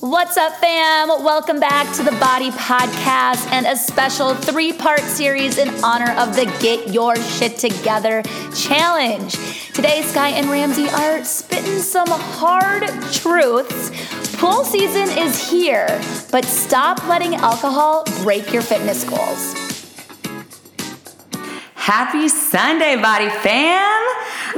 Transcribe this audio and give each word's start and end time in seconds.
What's 0.00 0.36
up, 0.36 0.52
fam? 0.56 1.08
Welcome 1.08 1.58
back 1.58 1.90
to 1.96 2.02
the 2.02 2.10
Body 2.20 2.50
Podcast 2.50 3.50
and 3.50 3.66
a 3.66 3.74
special 3.74 4.34
three 4.34 4.74
part 4.74 5.00
series 5.00 5.56
in 5.56 5.70
honor 5.82 6.12
of 6.18 6.36
the 6.36 6.44
Get 6.60 6.92
Your 6.92 7.16
Shit 7.16 7.56
Together 7.56 8.22
Challenge. 8.54 9.32
Today, 9.72 10.02
Skye 10.02 10.28
and 10.28 10.48
Ramsie 10.48 10.92
are 10.92 11.24
spitting 11.24 11.78
some 11.78 12.08
hard 12.08 12.82
truths. 13.10 14.36
Pool 14.36 14.64
season 14.64 15.08
is 15.16 15.48
here, 15.50 15.86
but 16.30 16.44
stop 16.44 17.08
letting 17.08 17.34
alcohol 17.36 18.04
break 18.22 18.52
your 18.52 18.62
fitness 18.62 19.02
goals. 19.02 19.54
Happy 21.74 22.28
Sunday, 22.28 22.96
Body 22.96 23.30
Fam! 23.30 24.04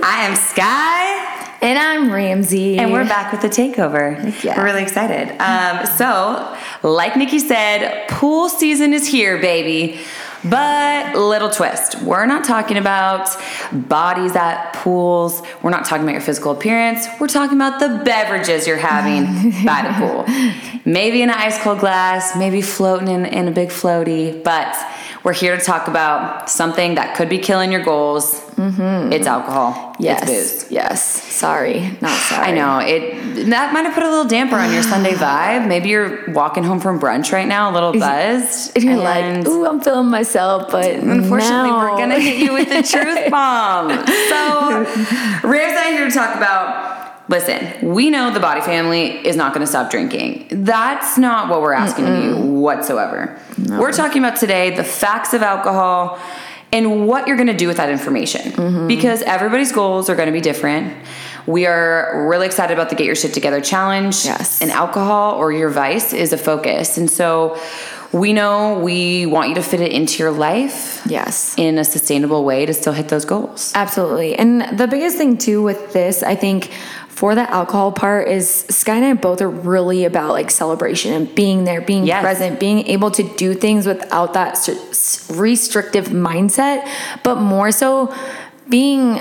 I 0.02 0.26
am 0.28 0.34
Skye. 0.34 1.37
And 1.60 1.76
I'm 1.76 2.10
Ramsie. 2.10 2.78
And 2.78 2.92
we're 2.92 3.04
back 3.04 3.32
with 3.32 3.42
the 3.42 3.48
takeover. 3.48 4.44
Yeah. 4.44 4.56
We're 4.56 4.66
really 4.66 4.82
excited. 4.82 5.36
Um, 5.40 5.84
so, 5.86 6.56
like 6.84 7.16
Nikki 7.16 7.40
said, 7.40 8.06
pool 8.08 8.48
season 8.48 8.92
is 8.92 9.08
here, 9.08 9.40
baby. 9.40 9.98
But 10.44 11.16
little 11.16 11.50
twist. 11.50 12.00
We're 12.02 12.26
not 12.26 12.44
talking 12.44 12.76
about 12.76 13.28
bodies 13.72 14.36
at 14.36 14.72
pools. 14.72 15.42
We're 15.60 15.70
not 15.70 15.84
talking 15.84 16.04
about 16.04 16.12
your 16.12 16.20
physical 16.20 16.52
appearance. 16.52 17.08
We're 17.18 17.26
talking 17.26 17.56
about 17.56 17.80
the 17.80 18.04
beverages 18.04 18.68
you're 18.68 18.76
having 18.76 19.24
by 19.66 19.82
the 19.82 19.94
pool. 19.98 20.82
Maybe 20.84 21.22
in 21.22 21.30
an 21.30 21.36
ice 21.36 21.60
cold 21.60 21.80
glass, 21.80 22.36
maybe 22.36 22.62
floating 22.62 23.08
in, 23.08 23.26
in 23.26 23.48
a 23.48 23.50
big 23.50 23.70
floaty. 23.70 24.44
But 24.44 24.76
we're 25.24 25.32
here 25.32 25.56
to 25.56 25.62
talk 25.62 25.88
about 25.88 26.48
something 26.48 26.94
that 26.94 27.16
could 27.16 27.28
be 27.28 27.38
killing 27.38 27.72
your 27.72 27.82
goals. 27.82 28.40
Mm-hmm. 28.56 29.12
It's 29.12 29.26
alcohol. 29.26 29.94
Yes. 29.98 30.22
It's 30.28 30.62
booze. 30.64 30.72
Yes. 30.72 31.02
Sorry. 31.04 31.96
Not 32.00 32.10
sorry. 32.22 32.46
I 32.46 32.52
know 32.52 32.78
it. 32.78 33.46
That 33.50 33.72
might 33.72 33.82
have 33.82 33.94
put 33.94 34.02
a 34.02 34.08
little 34.08 34.24
damper 34.26 34.56
on 34.56 34.72
your 34.72 34.82
Sunday 34.82 35.12
vibe. 35.14 35.66
Maybe 35.68 35.88
you're 35.90 36.30
walking 36.32 36.64
home 36.64 36.80
from 36.80 36.98
brunch 37.00 37.32
right 37.32 37.46
now, 37.46 37.70
a 37.70 37.72
little 37.72 37.92
buzzed, 37.92 38.72
And 38.76 38.84
you're 38.84 38.94
and 39.06 39.44
like, 39.44 39.48
ooh, 39.48 39.66
I'm 39.66 39.80
feeling 39.80 40.08
myself, 40.08 40.70
but 40.70 40.90
Unfortunately, 40.90 41.70
no. 41.70 41.78
we're 41.78 41.96
gonna 41.98 42.18
hit 42.20 42.38
you 42.38 42.52
with 42.52 42.68
the 42.68 42.82
truth 42.88 43.30
bomb. 43.30 43.90
So, 44.06 44.84
Rare's 45.48 45.74
not 45.74 45.86
here 45.86 46.08
to 46.08 46.14
talk 46.14 46.36
about. 46.36 46.97
Listen, 47.28 47.92
we 47.92 48.08
know 48.08 48.32
the 48.32 48.40
body 48.40 48.62
family 48.62 49.26
is 49.26 49.36
not 49.36 49.52
going 49.52 49.60
to 49.60 49.66
stop 49.66 49.90
drinking. 49.90 50.48
That's 50.50 51.18
not 51.18 51.50
what 51.50 51.60
we're 51.60 51.74
asking 51.74 52.06
of 52.08 52.24
you 52.24 52.36
whatsoever. 52.36 53.38
We're 53.58 53.92
talking 53.92 54.24
about 54.24 54.38
today 54.38 54.74
the 54.74 54.84
facts 54.84 55.34
of 55.34 55.42
alcohol 55.42 56.18
and 56.72 57.06
what 57.06 57.26
you're 57.26 57.36
going 57.36 57.48
to 57.48 57.56
do 57.56 57.66
with 57.66 57.76
that 57.78 57.90
information 57.90 58.52
mm-hmm. 58.52 58.86
because 58.88 59.22
everybody's 59.22 59.72
goals 59.72 60.08
are 60.08 60.16
going 60.16 60.26
to 60.26 60.32
be 60.32 60.40
different. 60.40 60.94
We 61.46 61.66
are 61.66 62.28
really 62.28 62.46
excited 62.46 62.74
about 62.74 62.90
the 62.90 62.94
Get 62.94 63.06
Your 63.06 63.14
Shit 63.14 63.32
Together 63.32 63.60
challenge. 63.60 64.26
Yes. 64.26 64.60
And 64.60 64.70
alcohol 64.70 65.34
or 65.34 65.50
your 65.50 65.70
vice 65.70 66.12
is 66.12 66.32
a 66.34 66.38
focus. 66.38 66.98
And 66.98 67.10
so 67.10 67.58
we 68.12 68.32
know 68.32 68.78
we 68.78 69.26
want 69.26 69.50
you 69.50 69.54
to 69.56 69.62
fit 69.62 69.80
it 69.80 69.92
into 69.92 70.22
your 70.22 70.30
life 70.32 71.02
Yes. 71.06 71.54
in 71.58 71.78
a 71.78 71.84
sustainable 71.84 72.44
way 72.44 72.64
to 72.66 72.72
still 72.72 72.92
hit 72.94 73.08
those 73.08 73.24
goals. 73.24 73.72
Absolutely. 73.74 74.34
And 74.38 74.78
the 74.78 74.86
biggest 74.86 75.16
thing 75.18 75.36
too 75.36 75.62
with 75.62 75.92
this, 75.92 76.22
I 76.22 76.34
think 76.34 76.70
for 77.08 77.34
the 77.34 77.50
alcohol 77.50 77.90
part 77.92 78.28
is 78.28 78.64
Skye 78.70 78.94
and 78.96 79.04
I 79.04 79.12
both 79.14 79.42
are 79.42 79.50
really 79.50 80.04
about 80.04 80.30
like 80.30 80.50
celebration 80.50 81.12
and 81.12 81.34
being 81.34 81.64
there, 81.64 81.80
being 81.80 82.06
Yes. 82.06 82.22
present, 82.22 82.60
being 82.60 82.86
able 82.86 83.10
to 83.10 83.22
do 83.36 83.54
things 83.54 83.86
without 83.86 84.34
that 84.34 84.56
restrictive 85.28 86.06
mindset, 86.08 86.88
but 87.24 87.36
more 87.40 87.72
so 87.72 88.14
being 88.68 89.20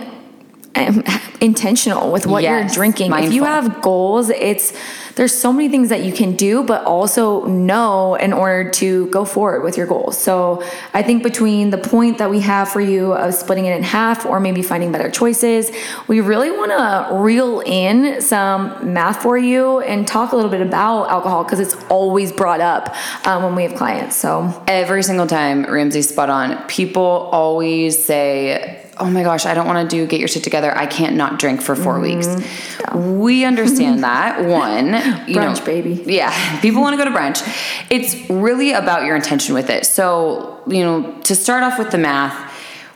intentional 1.41 2.11
with 2.11 2.25
what 2.25 2.43
Yes, 2.43 2.75
you're 2.75 2.83
drinking. 2.83 3.11
If 3.13 3.33
you 3.33 3.43
have 3.43 3.81
goals, 3.81 4.29
it's 4.29 4.73
there's 5.15 5.35
so 5.35 5.51
many 5.51 5.67
things 5.67 5.89
that 5.89 6.03
you 6.03 6.13
can 6.13 6.35
do, 6.35 6.63
but 6.63 6.85
also 6.85 7.43
know 7.45 8.13
in 8.15 8.33
order 8.33 8.69
to 8.69 9.07
go 9.07 9.25
forward 9.25 9.63
with 9.63 9.75
your 9.75 9.87
goals. 9.87 10.15
So 10.15 10.63
I 10.93 11.01
think 11.01 11.23
between 11.23 11.71
the 11.71 11.79
point 11.79 12.19
that 12.19 12.29
we 12.29 12.39
have 12.41 12.69
for 12.69 12.81
you 12.81 13.13
of 13.13 13.33
splitting 13.33 13.65
it 13.65 13.75
in 13.75 13.81
half 13.81 14.27
or 14.27 14.39
maybe 14.39 14.61
finding 14.61 14.91
better 14.91 15.09
choices, 15.09 15.71
we 16.07 16.21
really 16.21 16.51
want 16.51 16.71
to 16.71 17.15
reel 17.15 17.61
in 17.65 18.21
some 18.21 18.93
math 18.93 19.23
for 19.23 19.39
you 19.39 19.79
and 19.79 20.07
talk 20.07 20.33
a 20.33 20.35
little 20.35 20.51
bit 20.51 20.61
about 20.61 21.09
alcohol 21.09 21.43
because 21.43 21.59
it's 21.59 21.75
always 21.89 22.31
brought 22.31 22.61
up 22.61 22.95
um, 23.25 23.41
when 23.41 23.55
we 23.55 23.63
have 23.63 23.73
clients. 23.73 24.15
So 24.15 24.63
Every 24.67 25.01
single 25.01 25.25
time, 25.25 25.63
Ramsie's 25.63 26.09
spot 26.09 26.29
on. 26.29 26.67
People 26.67 27.01
always 27.01 28.03
say, 28.03 28.86
Oh 28.99 29.09
my 29.09 29.23
gosh, 29.23 29.45
I 29.45 29.53
don't 29.53 29.67
want 29.67 29.89
to 29.89 29.95
do 29.95 30.05
get 30.07 30.19
your 30.19 30.27
shit 30.27 30.43
together. 30.43 30.75
I 30.75 30.85
can't 30.85 31.15
not 31.15 31.39
drink 31.39 31.61
for 31.61 31.75
4 31.75 31.99
weeks. 31.99 32.27
Mm-hmm. 32.27 33.19
We 33.19 33.45
understand 33.45 34.03
that. 34.03 34.45
One, 34.47 34.87
you 35.27 35.35
Brunch, 35.35 35.59
know, 35.59 35.65
baby. 35.65 36.03
Yeah, 36.05 36.61
people 36.61 36.81
want 36.81 36.97
to 36.97 37.03
go 37.03 37.09
to 37.09 37.15
brunch. 37.15 37.41
It's 37.89 38.29
really 38.29 38.71
about 38.71 39.05
your 39.05 39.15
intention 39.15 39.53
with 39.53 39.69
it. 39.69 39.85
So, 39.85 40.61
you 40.67 40.83
know, 40.83 41.19
to 41.23 41.35
start 41.35 41.63
off 41.63 41.77
with 41.77 41.91
the 41.91 41.97
math, 41.97 42.47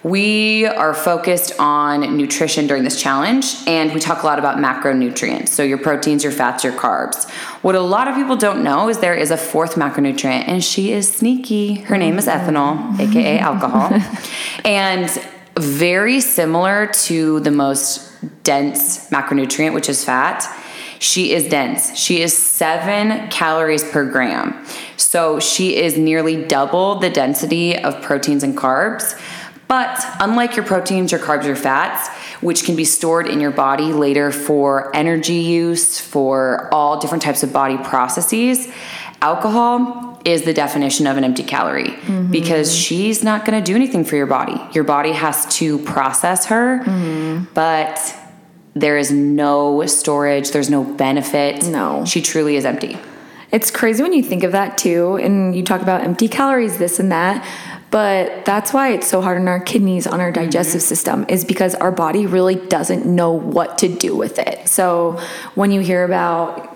we 0.03 0.65
are 0.65 0.95
focused 0.95 1.53
on 1.59 2.17
nutrition 2.17 2.65
during 2.65 2.83
this 2.83 2.99
challenge, 2.99 3.55
and 3.67 3.93
we 3.93 3.99
talk 3.99 4.23
a 4.23 4.25
lot 4.25 4.39
about 4.39 4.57
macronutrients. 4.57 5.49
So, 5.49 5.61
your 5.61 5.77
proteins, 5.77 6.23
your 6.23 6.33
fats, 6.33 6.63
your 6.63 6.73
carbs. 6.73 7.29
What 7.61 7.75
a 7.75 7.81
lot 7.81 8.07
of 8.07 8.15
people 8.15 8.35
don't 8.35 8.63
know 8.63 8.89
is 8.89 8.97
there 8.97 9.13
is 9.13 9.29
a 9.29 9.37
fourth 9.37 9.75
macronutrient, 9.75 10.47
and 10.47 10.63
she 10.63 10.91
is 10.91 11.11
sneaky. 11.11 11.75
Her 11.75 11.97
name 11.97 12.17
is 12.17 12.25
mm-hmm. 12.25 12.49
ethanol, 12.49 12.99
aka 12.99 13.37
alcohol. 13.37 13.91
and 14.65 15.07
very 15.59 16.21
similar 16.21 16.87
to 16.87 17.39
the 17.41 17.51
most 17.51 18.11
dense 18.43 19.09
macronutrient, 19.09 19.73
which 19.73 19.89
is 19.89 20.03
fat. 20.03 20.45
She 20.99 21.33
is 21.33 21.47
dense. 21.49 21.97
She 21.97 22.21
is 22.21 22.37
seven 22.37 23.27
calories 23.29 23.83
per 23.83 24.05
gram. 24.05 24.65
So 24.97 25.39
she 25.39 25.75
is 25.75 25.97
nearly 25.97 26.45
double 26.45 26.99
the 26.99 27.09
density 27.09 27.77
of 27.77 28.01
proteins 28.01 28.43
and 28.43 28.55
carbs. 28.55 29.19
But 29.67 29.99
unlike 30.19 30.55
your 30.55 30.65
proteins, 30.65 31.11
your 31.11 31.21
carbs, 31.21 31.45
your 31.45 31.55
fats, 31.55 32.09
which 32.41 32.65
can 32.65 32.75
be 32.75 32.85
stored 32.85 33.27
in 33.27 33.39
your 33.39 33.51
body 33.51 33.93
later 33.93 34.31
for 34.31 34.95
energy 34.95 35.35
use, 35.35 35.99
for 35.99 36.69
all 36.73 36.99
different 36.99 37.23
types 37.23 37.41
of 37.41 37.53
body 37.53 37.77
processes, 37.77 38.67
alcohol 39.21 40.10
is 40.23 40.43
the 40.43 40.53
definition 40.53 41.07
of 41.07 41.17
an 41.17 41.23
empty 41.23 41.43
calorie 41.43 41.85
mm-hmm. 41.85 42.31
because 42.31 42.75
she's 42.75 43.23
not 43.23 43.45
going 43.45 43.61
to 43.61 43.65
do 43.65 43.75
anything 43.75 44.03
for 44.03 44.15
your 44.15 44.27
body. 44.27 44.59
Your 44.73 44.83
body 44.83 45.11
has 45.11 45.45
to 45.57 45.79
process 45.79 46.45
her, 46.45 46.79
mm-hmm. 46.79 47.45
but 47.53 48.15
there 48.73 48.97
is 48.97 49.11
no 49.11 49.85
storage, 49.85 50.51
there's 50.51 50.69
no 50.69 50.83
benefit. 50.83 51.65
No. 51.65 52.05
She 52.05 52.21
truly 52.21 52.55
is 52.55 52.65
empty. 52.65 52.97
It's 53.51 53.69
crazy 53.69 54.01
when 54.01 54.13
you 54.13 54.23
think 54.23 54.43
of 54.43 54.53
that 54.53 54.77
too, 54.77 55.17
and 55.17 55.53
you 55.55 55.63
talk 55.63 55.81
about 55.81 56.01
empty 56.01 56.29
calories, 56.29 56.77
this 56.77 56.99
and 56.99 57.11
that. 57.11 57.45
But 57.89 58.45
that's 58.45 58.71
why 58.71 58.93
it's 58.93 59.07
so 59.07 59.19
hard 59.19 59.37
on 59.37 59.49
our 59.49 59.59
kidneys, 59.59 60.07
on 60.07 60.21
our 60.21 60.31
digestive 60.31 60.79
mm-hmm. 60.79 60.87
system, 60.87 61.25
is 61.27 61.43
because 61.43 61.75
our 61.75 61.91
body 61.91 62.25
really 62.25 62.55
doesn't 62.55 63.05
know 63.05 63.33
what 63.33 63.77
to 63.79 63.89
do 63.89 64.15
with 64.15 64.39
it. 64.39 64.69
So 64.69 65.19
when 65.55 65.71
you 65.71 65.81
hear 65.81 66.05
about, 66.05 66.70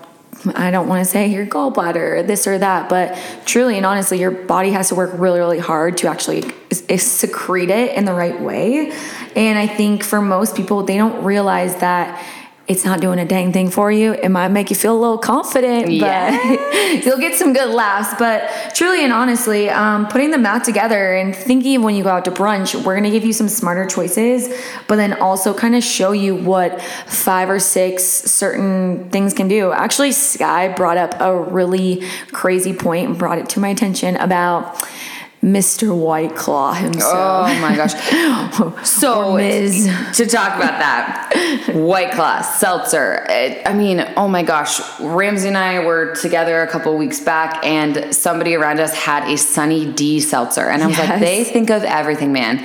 I 0.54 0.70
don't 0.70 0.88
want 0.88 1.04
to 1.04 1.10
say 1.10 1.28
your 1.28 1.46
gallbladder, 1.46 2.18
or 2.18 2.22
this 2.22 2.46
or 2.46 2.58
that, 2.58 2.88
but 2.88 3.18
truly 3.46 3.76
and 3.76 3.86
honestly, 3.86 4.18
your 4.20 4.30
body 4.30 4.70
has 4.70 4.88
to 4.90 4.94
work 4.94 5.10
really, 5.14 5.38
really 5.38 5.58
hard 5.58 5.96
to 5.98 6.08
actually 6.08 6.42
secrete 6.98 7.70
it 7.70 7.96
in 7.96 8.04
the 8.04 8.12
right 8.12 8.40
way. 8.40 8.92
And 9.34 9.58
I 9.58 9.66
think 9.66 10.04
for 10.04 10.20
most 10.20 10.54
people, 10.54 10.82
they 10.82 10.96
don't 10.96 11.24
realize 11.24 11.76
that 11.76 12.24
it's 12.68 12.84
not 12.84 13.00
doing 13.00 13.20
a 13.20 13.24
dang 13.24 13.52
thing 13.52 13.70
for 13.70 13.92
you. 13.92 14.14
It 14.14 14.28
might 14.28 14.48
make 14.48 14.70
you 14.70 14.76
feel 14.76 14.96
a 14.96 14.98
little 14.98 15.18
confident, 15.18 16.00
but 16.00 16.32
you'll 17.04 17.20
get 17.20 17.36
some 17.36 17.52
good 17.52 17.68
laughs. 17.68 18.14
But 18.18 18.74
truly 18.74 19.04
and 19.04 19.12
honestly, 19.12 19.70
um, 19.70 20.08
putting 20.08 20.32
the 20.32 20.38
math 20.38 20.64
together 20.64 21.14
and 21.14 21.34
thinking 21.34 21.76
of 21.76 21.82
when 21.84 21.94
you 21.94 22.02
go 22.02 22.10
out 22.10 22.24
to 22.24 22.32
brunch, 22.32 22.74
we're 22.84 22.96
gonna 22.96 23.10
give 23.10 23.24
you 23.24 23.32
some 23.32 23.48
smarter 23.48 23.86
choices, 23.86 24.52
but 24.88 24.96
then 24.96 25.12
also 25.14 25.54
kind 25.54 25.76
of 25.76 25.84
show 25.84 26.10
you 26.10 26.34
what 26.34 26.80
five 26.82 27.48
or 27.48 27.60
six 27.60 28.02
certain 28.02 29.10
things 29.10 29.32
can 29.32 29.46
do. 29.46 29.70
Actually, 29.70 30.10
Skye 30.10 30.68
brought 30.68 30.96
up 30.96 31.14
a 31.20 31.38
really 31.38 32.02
crazy 32.32 32.72
point 32.72 33.08
and 33.08 33.18
brought 33.18 33.38
it 33.38 33.48
to 33.50 33.60
my 33.60 33.68
attention 33.68 34.16
about 34.16 34.84
Mr. 35.46 35.96
White 35.96 36.34
Claw 36.34 36.72
himself. 36.72 37.48
Oh 37.48 37.60
my 37.60 37.76
gosh. 37.76 37.94
So 38.84 39.36
to 39.38 40.26
talk 40.26 40.56
about 40.56 40.78
that, 40.80 41.70
White 41.74 42.12
Claw, 42.12 42.40
seltzer. 42.42 43.24
It- 43.28 43.62
I 43.66 43.72
mean, 43.72 44.00
oh 44.16 44.26
my 44.28 44.42
gosh. 44.42 44.80
Ramsie 44.98 45.46
and 45.46 45.56
I 45.56 45.84
were 45.84 46.14
together 46.16 46.62
a 46.62 46.66
couple 46.66 46.96
weeks 46.96 47.20
back, 47.20 47.64
and 47.64 48.14
somebody 48.14 48.54
around 48.54 48.80
us 48.80 48.92
had 48.94 49.28
a 49.30 49.36
Sunny 49.36 49.90
D 49.92 50.20
seltzer, 50.20 50.68
and 50.68 50.82
I 50.82 50.86
was 50.88 50.98
like, 50.98 51.20
they 51.20 51.44
think 51.44 51.70
of 51.70 51.84
everything, 51.84 52.32
man. 52.32 52.64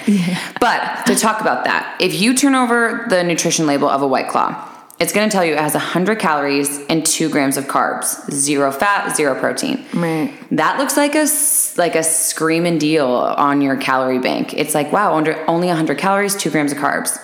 But 0.60 1.06
to 1.06 1.16
talk 1.16 1.42
about 1.42 1.66
that, 1.66 1.98
if 2.00 2.20
you 2.20 2.34
turn 2.36 2.56
over 2.56 3.06
the 3.10 3.24
nutrition 3.24 3.68
label 3.68 3.90
of 3.90 4.02
a 4.02 4.08
White 4.08 4.28
Claw, 4.30 4.70
it's 5.00 5.14
going 5.14 5.28
to 5.28 5.34
tell 5.34 5.44
you 5.44 5.54
it 5.54 5.60
has 5.60 5.74
100 5.74 6.20
calories 6.20 6.80
and 6.88 7.04
2 7.04 7.28
grams 7.30 7.58
of 7.58 7.66
carbs, 7.66 8.32
zero 8.32 8.72
fat, 8.72 9.16
zero 9.16 9.34
protein. 9.34 9.84
Right. 9.96 10.32
That 10.52 10.78
looks 10.78 10.96
like 10.96 11.16
a 11.16 11.26
like 11.78 11.96
a 11.96 12.04
screaming 12.04 12.78
deal 12.78 13.08
on 13.08 13.62
your 13.62 13.78
calorie 13.78 14.20
bank. 14.20 14.54
It's 14.54 14.76
like 14.76 14.92
wow, 14.92 15.16
under 15.16 15.44
only 15.50 15.68
100 15.68 15.98
calories, 15.98 16.36
two 16.36 16.50
grams 16.50 16.72
of 16.72 16.78
carbs. 16.78 17.18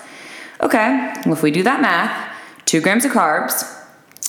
Okay, 0.60 1.12
well, 1.24 1.34
if 1.34 1.42
we 1.42 1.50
do 1.50 1.62
that 1.62 1.80
math, 1.80 2.34
two 2.64 2.80
grams 2.80 3.04
of 3.04 3.12
carbs, 3.12 3.64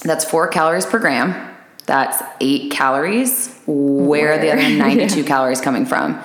that's 0.02 0.24
four 0.24 0.48
calories 0.48 0.86
per 0.86 1.00
gram. 1.00 1.50
That's 1.86 2.22
eight 2.40 2.72
calories. 2.72 3.60
Where, 3.66 4.34
are 4.34 4.38
the 4.38 4.52
other 4.52 4.62
92 4.78 5.24
calories 5.24 5.60
coming 5.60 5.88
from? 5.88 6.22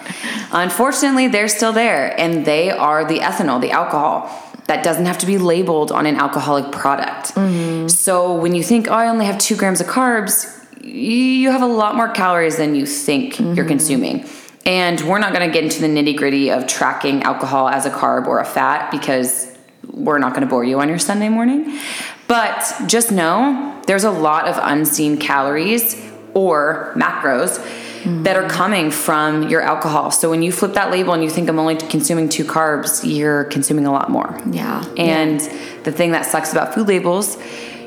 Unfortunately, 0.53 1.29
they're 1.29 1.49
still 1.49 1.73
there, 1.73 2.19
and 2.21 2.45
they 2.45 2.71
are 2.71 3.07
the 3.07 3.21
ethanol, 3.21 3.61
the 3.61 3.71
alcohol. 3.71 4.31
That 4.67 4.85
doesn't 4.85 5.07
have 5.07 5.19
to 5.19 5.27
be 5.27 5.39
labeled 5.39 5.91
on 5.91 6.05
an 6.07 6.17
alcoholic 6.17 6.71
product. 6.71 7.35
Mm-hmm. 7.35 7.89
So 7.89 8.35
when 8.35 8.55
you 8.55 8.63
think, 8.63 8.89
oh, 8.89 8.95
I 8.95 9.09
only 9.09 9.25
have 9.27 9.39
two 9.39 9.57
grams 9.57 9.81
of 9.81 9.87
carbs, 9.87 10.64
you 10.85 11.51
have 11.51 11.63
a 11.63 11.67
lot 11.67 11.97
more 11.97 12.09
calories 12.09 12.57
than 12.57 12.75
you 12.75 12.87
think 12.87 13.39
you're 13.39 13.55
mm-hmm. 13.55 13.69
consuming. 13.69 14.27
And 14.67 15.01
we're 15.03 15.19
not 15.19 15.35
going 15.35 15.47
to 15.47 15.53
get 15.53 15.65
into 15.65 15.81
the 15.81 15.89
nitty 15.89 16.17
gritty 16.17 16.51
of 16.51 16.67
tracking 16.67 17.23
alcohol 17.23 17.69
as 17.69 17.85
a 17.85 17.91
carb 17.91 18.27
or 18.27 18.41
a 18.41 18.45
fat 18.45 18.91
because 18.91 19.57
we're 19.91 20.19
not 20.19 20.31
going 20.31 20.43
to 20.43 20.49
bore 20.49 20.65
you 20.65 20.81
on 20.81 20.89
your 20.89 20.99
Sunday 20.99 21.29
morning. 21.29 21.79
But 22.27 22.75
just 22.87 23.13
know 23.13 23.83
there's 23.87 24.05
a 24.05 24.11
lot 24.11 24.47
of 24.47 24.59
unseen 24.61 25.19
calories 25.19 25.95
or 26.33 26.95
macros 26.97 27.63
that 28.05 28.37
are 28.37 28.43
mm-hmm. 28.43 28.51
coming 28.51 28.91
from 28.91 29.49
your 29.49 29.63
alcohol. 29.63 30.11
So 30.11 30.29
when 30.29 30.43
you 30.43 30.53
flip 30.53 30.75
that 30.75 30.91
label 30.91 31.15
and 31.15 31.23
you 31.23 31.31
think 31.31 31.49
I'm 31.49 31.59
only 31.59 31.77
consuming 31.77 32.29
two 32.29 32.45
carbs, 32.45 33.03
you're 33.05 33.45
consuming 33.45 33.87
a 33.87 33.93
lot 33.93 34.11
more. 34.11 34.39
Yeah. 34.51 34.85
And 34.99 35.41
the 35.85 35.93
thing 35.93 36.13
that 36.13 36.27
sucks 36.27 36.53
about 36.53 36.75
food 36.75 36.89
labels, 36.89 37.39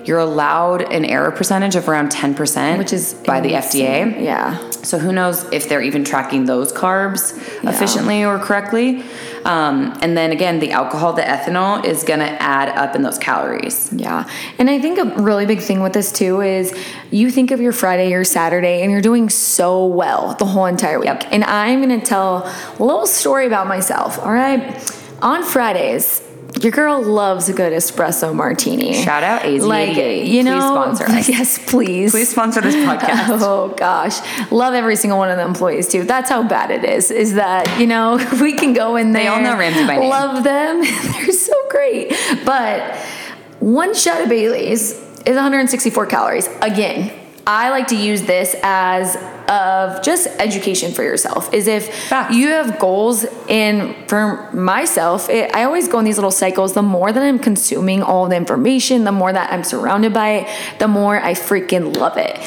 you're 0.07 0.19
allowed 0.19 0.81
an 0.81 1.03
error 1.05 1.31
percentage 1.31 1.75
of 1.75 1.87
around 1.89 2.09
10%, 2.09 2.77
Which 2.77 2.93
is 2.93 3.13
by 3.13 3.41
the. 3.41 3.51
FDA. 3.53 4.23
Yeah. 4.23 4.57
So 4.83 4.97
who 4.97 5.11
knows 5.11 5.43
if 5.51 5.67
they're 5.67 5.81
even 5.81 6.03
tracking 6.03 6.45
those 6.45 6.71
carbs 6.71 7.37
Yeah. 7.63 7.71
efficiently 7.71 8.23
or 8.23 8.39
correctly. 8.39 9.03
Um, 9.43 9.97
and 10.01 10.17
then 10.17 10.31
again, 10.31 10.59
the 10.59 10.71
alcohol, 10.71 11.13
the 11.13 11.21
ethanol 11.21 11.83
is 11.85 12.03
going 12.03 12.19
to 12.19 12.29
add 12.41 12.69
up 12.69 12.95
in 12.95 13.01
those 13.01 13.17
calories. 13.17 13.89
Yeah. 13.93 14.25
And 14.59 14.69
I 14.69 14.79
think 14.79 14.97
a 14.99 15.05
really 15.21 15.45
big 15.45 15.59
thing 15.61 15.81
with 15.81 15.93
this 15.93 16.11
too 16.11 16.41
is 16.41 16.73
you 17.11 17.29
think 17.31 17.51
of 17.51 17.59
your 17.61 17.71
Friday 17.73 18.13
or 18.13 18.23
Saturday 18.23 18.81
and 18.81 18.91
you're 18.91 19.01
doing 19.01 19.29
so 19.29 19.85
well 19.85 20.35
the 20.35 20.45
whole 20.45 20.65
entire 20.65 20.99
week. 20.99 21.07
Yep. 21.07 21.27
And 21.31 21.43
I'm 21.45 21.81
going 21.81 21.99
to 21.99 22.05
tell 22.05 22.43
a 22.79 22.83
little 22.83 23.07
story 23.07 23.45
about 23.45 23.67
myself. 23.67 24.19
All 24.19 24.33
right. 24.33 24.61
On 25.21 25.43
Fridays, 25.43 26.21
your 26.63 26.71
girl 26.71 27.01
loves 27.01 27.49
a 27.49 27.53
good 27.53 27.73
espresso 27.73 28.33
martini. 28.33 28.93
Shout 28.93 29.23
out 29.23 29.41
AZ88. 29.41 29.67
Like, 29.67 29.95
you 29.97 30.03
Please 30.03 30.43
know, 30.45 30.59
sponsor 30.59 31.03
us. 31.05 31.29
Yes, 31.37 31.59
please. 31.69 32.11
Please 32.11 32.29
sponsor 32.29 32.61
this 32.61 32.75
podcast. 32.75 33.37
Oh 33.47 33.73
gosh, 33.77 34.19
love 34.51 34.73
every 34.73 34.95
single 34.95 35.19
one 35.19 35.29
of 35.29 35.37
the 35.37 35.43
employees 35.43 35.87
too. 35.87 36.03
That's 36.03 36.29
how 36.29 36.43
bad 36.47 36.71
it 36.71 36.83
is. 36.83 37.11
Is 37.11 37.35
that 37.35 37.79
you 37.79 37.87
know 37.87 38.17
we 38.41 38.53
can 38.53 38.73
go 38.73 38.95
in 38.95 39.11
there. 39.11 39.23
They 39.23 39.27
all 39.27 39.41
know 39.41 39.55
Ramsie 39.55 39.85
by 39.87 39.97
name. 39.97 40.09
Love 40.09 40.43
them. 40.43 40.81
They're 40.81 41.31
so 41.31 41.53
great. 41.69 42.09
But 42.45 42.95
one 43.59 43.93
shot 43.93 44.21
of 44.21 44.29
Bailey's 44.29 44.93
is 45.25 45.35
164 45.35 46.05
calories. 46.07 46.47
Again, 46.61 47.11
I 47.45 47.69
like 47.69 47.87
to 47.87 47.95
use 47.97 48.23
this 48.23 48.55
as 48.63 49.15
of 49.49 50.03
just 50.03 50.27
education 50.39 50.91
for 50.91 51.03
yourself. 51.03 51.53
Is 51.53 51.67
if 51.67 51.93
Facts. 52.09 52.35
you 52.35 52.47
have 52.49 52.79
goals 52.79 53.25
in 53.47 53.95
for 54.07 54.51
myself, 54.53 55.29
it, 55.29 55.53
I 55.55 55.63
always 55.63 55.87
go 55.87 55.99
in 55.99 56.05
these 56.05 56.17
little 56.17 56.31
cycles. 56.31 56.73
The 56.73 56.81
more 56.81 57.11
that 57.11 57.23
I'm 57.23 57.39
consuming 57.39 58.03
all 58.03 58.27
the 58.27 58.35
information, 58.35 59.03
the 59.03 59.11
more 59.11 59.31
that 59.31 59.51
I'm 59.51 59.63
surrounded 59.63 60.13
by 60.13 60.29
it, 60.29 60.79
the 60.79 60.87
more 60.87 61.19
I 61.19 61.33
freaking 61.33 61.95
love 61.95 62.17
it. 62.17 62.37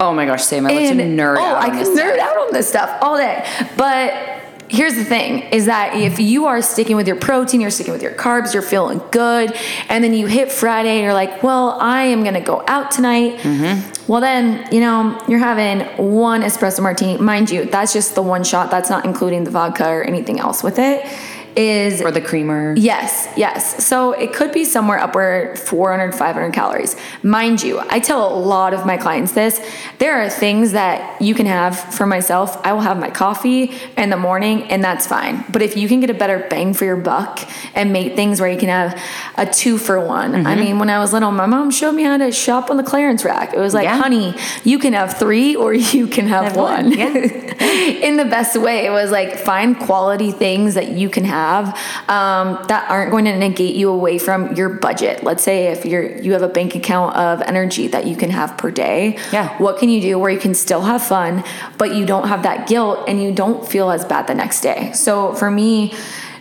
Oh 0.00 0.14
my 0.14 0.24
gosh, 0.24 0.44
Sam, 0.44 0.66
I 0.66 0.70
love 0.70 0.96
to 0.96 1.02
nerd 1.02 1.36
oh, 1.36 1.40
out. 1.40 1.62
I 1.62 1.78
this 1.78 1.88
nerd 1.90 2.14
stuff. 2.14 2.30
out 2.30 2.38
on 2.38 2.52
this 2.52 2.68
stuff 2.68 2.98
all 3.02 3.16
day. 3.18 3.46
But 3.76 4.29
here's 4.70 4.94
the 4.94 5.04
thing 5.04 5.42
is 5.50 5.66
that 5.66 5.96
if 5.96 6.20
you 6.20 6.46
are 6.46 6.62
sticking 6.62 6.94
with 6.94 7.08
your 7.08 7.16
protein, 7.16 7.60
you're 7.60 7.70
sticking 7.70 7.92
with 7.92 8.02
your 8.02 8.12
carbs, 8.12 8.54
you're 8.54 8.62
feeling 8.62 9.02
good, 9.10 9.52
and 9.88 10.02
then 10.04 10.14
you 10.14 10.26
hit 10.26 10.52
Friday 10.52 10.90
and 10.90 11.02
you're 11.02 11.12
like, 11.12 11.42
well, 11.42 11.76
I 11.80 12.04
am 12.04 12.22
gonna 12.22 12.40
go 12.40 12.62
out 12.68 12.92
tonight. 12.92 13.38
Mm-hmm. 13.38 14.10
Well, 14.10 14.20
then, 14.20 14.72
you 14.72 14.80
know, 14.80 15.20
you're 15.28 15.40
having 15.40 15.80
one 15.96 16.42
espresso 16.42 16.80
martini. 16.82 17.18
Mind 17.18 17.50
you, 17.50 17.64
that's 17.64 17.92
just 17.92 18.14
the 18.14 18.22
one 18.22 18.44
shot, 18.44 18.70
that's 18.70 18.90
not 18.90 19.04
including 19.04 19.44
the 19.44 19.50
vodka 19.50 19.88
or 19.88 20.02
anything 20.04 20.38
else 20.38 20.62
with 20.62 20.78
it. 20.78 21.04
Is 21.56 22.00
Or 22.00 22.10
the 22.10 22.20
creamer. 22.20 22.74
Yes, 22.76 23.28
yes. 23.36 23.84
So 23.84 24.12
it 24.12 24.32
could 24.32 24.52
be 24.52 24.64
somewhere 24.64 24.98
upward 24.98 25.58
400, 25.58 26.12
500 26.14 26.52
calories. 26.52 26.96
Mind 27.22 27.62
you, 27.62 27.80
I 27.90 27.98
tell 27.98 28.32
a 28.32 28.38
lot 28.38 28.72
of 28.72 28.86
my 28.86 28.96
clients 28.96 29.32
this. 29.32 29.60
There 29.98 30.20
are 30.20 30.30
things 30.30 30.72
that 30.72 31.20
you 31.20 31.34
can 31.34 31.46
have 31.46 31.78
for 31.78 32.06
myself. 32.06 32.56
I 32.64 32.72
will 32.72 32.80
have 32.80 32.98
my 32.98 33.10
coffee 33.10 33.72
in 33.96 34.10
the 34.10 34.16
morning, 34.16 34.64
and 34.70 34.82
that's 34.82 35.06
fine. 35.06 35.44
But 35.50 35.62
if 35.62 35.76
you 35.76 35.88
can 35.88 36.00
get 36.00 36.10
a 36.10 36.14
better 36.14 36.46
bang 36.48 36.72
for 36.72 36.84
your 36.84 36.96
buck 36.96 37.40
and 37.74 37.92
make 37.92 38.14
things 38.14 38.40
where 38.40 38.50
you 38.50 38.58
can 38.58 38.68
have 38.68 39.00
a 39.36 39.46
two 39.46 39.76
for 39.76 39.98
one. 39.98 40.34
I 40.34 40.54
mm-hmm. 40.54 40.60
mean, 40.60 40.78
when 40.78 40.90
I 40.90 40.98
was 40.98 41.12
little, 41.12 41.32
my 41.32 41.46
mom 41.46 41.70
showed 41.70 41.92
me 41.92 42.04
how 42.04 42.16
to 42.16 42.30
shop 42.30 42.70
on 42.70 42.76
the 42.76 42.82
clearance 42.82 43.24
rack. 43.24 43.52
It 43.54 43.58
was 43.58 43.74
like, 43.74 43.84
Yeah. 43.84 43.98
honey, 43.98 44.34
you 44.64 44.78
can 44.78 44.92
have 44.92 45.18
three 45.18 45.56
or 45.56 45.74
you 45.96 46.06
can 46.06 46.26
have, 46.28 46.44
Have 46.44 46.56
one. 46.56 46.90
one, 46.90 46.98
yeah. 46.98 47.08
in 48.08 48.16
the 48.16 48.24
best 48.24 48.56
way. 48.56 48.86
It 48.86 48.90
was 48.90 49.10
like 49.10 49.36
find 49.36 49.78
quality 49.78 50.30
things 50.30 50.74
that 50.74 50.88
you 50.88 51.10
can 51.10 51.24
have 51.24 51.39
um, 52.08 52.64
that 52.68 52.90
aren't 52.90 53.10
going 53.10 53.24
to 53.24 53.36
negate 53.36 53.74
you 53.74 53.90
away 53.90 54.18
from 54.18 54.54
your 54.54 54.68
budget. 54.68 55.22
Let's 55.24 55.42
say 55.42 55.68
if 55.68 55.84
you're 55.84 56.18
you 56.20 56.32
have 56.32 56.42
a 56.42 56.48
bank 56.48 56.74
account 56.74 57.16
of 57.16 57.42
energy 57.42 57.88
that 57.88 58.06
you 58.06 58.16
can 58.16 58.30
have 58.30 58.56
per 58.58 58.70
day. 58.70 59.18
Yeah. 59.32 59.56
What 59.58 59.78
can 59.78 59.88
you 59.88 60.00
do 60.00 60.18
where 60.18 60.30
you 60.30 60.38
can 60.38 60.54
still 60.54 60.82
have 60.82 61.02
fun, 61.02 61.44
but 61.78 61.94
you 61.94 62.06
don't 62.06 62.28
have 62.28 62.42
that 62.42 62.68
guilt 62.68 63.08
and 63.08 63.22
you 63.22 63.32
don't 63.32 63.66
feel 63.66 63.90
as 63.90 64.04
bad 64.04 64.26
the 64.26 64.34
next 64.34 64.60
day? 64.60 64.92
So 64.92 65.34
for 65.34 65.50
me. 65.50 65.94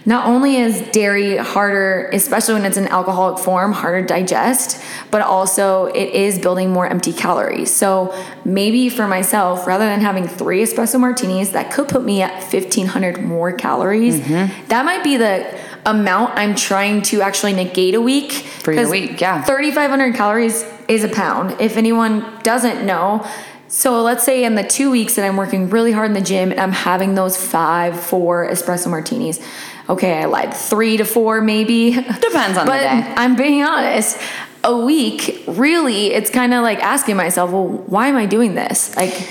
Not 0.05 0.27
only 0.27 0.57
is 0.57 0.81
dairy 0.91 1.37
harder, 1.37 2.09
especially 2.13 2.55
when 2.55 2.65
it's 2.65 2.77
in 2.77 2.87
alcoholic 2.87 3.39
form, 3.43 3.73
harder 3.73 4.01
to 4.01 4.07
digest, 4.07 4.81
but 5.11 5.21
also 5.21 5.85
it 5.87 6.13
is 6.13 6.39
building 6.39 6.71
more 6.71 6.87
empty 6.87 7.13
calories. 7.13 7.73
So 7.73 8.13
maybe 8.45 8.89
for 8.89 9.07
myself, 9.07 9.67
rather 9.67 9.85
than 9.85 10.01
having 10.01 10.27
three 10.27 10.63
espresso 10.63 10.99
martinis 10.99 11.51
that 11.51 11.71
could 11.71 11.89
put 11.89 12.03
me 12.03 12.21
at 12.21 12.31
1500 12.31 13.21
more 13.21 13.51
calories, 13.51 14.19
mm-hmm. 14.19 14.67
that 14.69 14.85
might 14.85 15.03
be 15.03 15.17
the 15.17 15.59
amount 15.85 16.33
I'm 16.35 16.55
trying 16.55 17.01
to 17.03 17.21
actually 17.21 17.53
negate 17.53 17.95
a 17.95 18.01
week. 18.01 18.31
For 18.31 18.73
your 18.73 18.89
week, 18.89 19.19
yeah. 19.19 19.43
3,500 19.43 20.15
calories 20.15 20.65
is 20.87 21.03
a 21.03 21.09
pound. 21.09 21.59
If 21.61 21.77
anyone 21.77 22.39
doesn't 22.43 22.85
know, 22.85 23.25
so 23.69 24.01
let's 24.01 24.23
say 24.23 24.43
in 24.43 24.55
the 24.55 24.63
two 24.63 24.89
weeks 24.89 25.15
that 25.15 25.25
I'm 25.25 25.37
working 25.37 25.69
really 25.69 25.91
hard 25.91 26.07
in 26.07 26.13
the 26.13 26.21
gym 26.21 26.51
and 26.51 26.59
I'm 26.59 26.71
having 26.71 27.13
those 27.13 27.37
five, 27.37 27.99
four 27.99 28.47
espresso 28.49 28.89
martinis. 28.89 29.39
Okay, 29.87 30.19
I 30.19 30.25
lied. 30.25 30.53
Three 30.53 30.97
to 30.97 31.05
four, 31.05 31.39
maybe. 31.39 31.91
Depends 31.95 32.57
on 32.57 32.65
the 32.65 32.71
day. 32.73 33.03
but. 33.07 33.19
I'm 33.19 33.35
being 33.35 33.63
honest. 33.63 34.17
A 34.63 34.75
week, 34.75 35.43
really, 35.47 36.07
it's 36.07 36.29
kind 36.29 36.53
of 36.53 36.63
like 36.63 36.79
asking 36.79 37.15
myself, 37.15 37.51
well, 37.51 37.67
why 37.67 38.07
am 38.07 38.17
I 38.17 38.25
doing 38.25 38.55
this? 38.55 38.95
Like, 38.95 39.29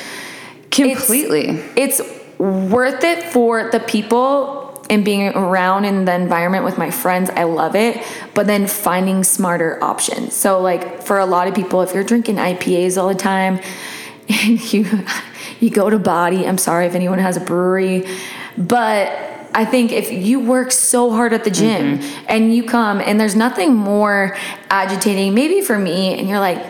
Completely. 0.70 1.51
it's 1.77 2.01
worth 2.39 3.05
it 3.05 3.24
for 3.24 3.70
the 3.70 3.81
people 3.81 4.86
and 4.89 5.05
being 5.05 5.29
around 5.29 5.84
in 5.84 6.05
the 6.06 6.15
environment 6.15 6.65
with 6.65 6.79
my 6.79 6.91
friends. 6.91 7.29
I 7.31 7.43
love 7.44 7.74
it. 7.74 8.03
But 8.34 8.46
then 8.46 8.67
finding 8.67 9.24
smarter 9.24 9.82
options. 9.82 10.34
So 10.34 10.60
like 10.60 11.03
for 11.03 11.19
a 11.19 11.27
lot 11.27 11.48
of 11.48 11.55
people, 11.55 11.82
if 11.82 11.93
you're 11.93 12.05
drinking 12.05 12.36
IPAs 12.36 12.96
all 12.96 13.08
the 13.08 13.15
time 13.15 13.60
and 14.29 14.73
you 14.73 15.05
you 15.61 15.70
go 15.70 15.91
to 15.91 15.99
body, 15.99 16.47
I'm 16.47 16.58
sorry 16.58 16.87
if 16.87 16.94
anyone 16.94 17.19
has 17.19 17.37
a 17.37 17.41
brewery, 17.41 18.06
but 18.56 19.08
I 19.55 19.65
think 19.65 19.93
if 19.93 20.13
you 20.13 20.41
work 20.41 20.70
so 20.70 21.11
hard 21.11 21.32
at 21.32 21.44
the 21.44 21.51
gym 21.51 21.99
mm-hmm. 21.99 22.25
and 22.29 22.55
you 22.55 22.63
come 22.63 23.01
and 23.01 23.19
there's 23.19 23.35
nothing 23.35 23.75
more 23.75 24.37
agitating, 24.70 25.35
maybe 25.35 25.63
for 25.63 25.79
me, 25.79 26.19
and 26.19 26.29
you're 26.29 26.39
like, 26.39 26.65